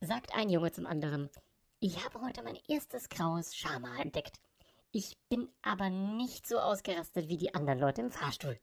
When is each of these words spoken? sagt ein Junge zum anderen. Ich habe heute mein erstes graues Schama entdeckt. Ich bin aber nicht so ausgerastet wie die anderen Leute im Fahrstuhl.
sagt 0.00 0.34
ein 0.34 0.48
Junge 0.48 0.72
zum 0.72 0.86
anderen. 0.86 1.30
Ich 1.78 2.04
habe 2.04 2.20
heute 2.20 2.42
mein 2.42 2.58
erstes 2.68 3.08
graues 3.08 3.54
Schama 3.54 3.98
entdeckt. 3.98 4.40
Ich 4.92 5.18
bin 5.28 5.48
aber 5.62 5.90
nicht 5.90 6.46
so 6.48 6.58
ausgerastet 6.58 7.28
wie 7.28 7.36
die 7.36 7.54
anderen 7.54 7.78
Leute 7.78 8.00
im 8.00 8.10
Fahrstuhl. 8.10 8.58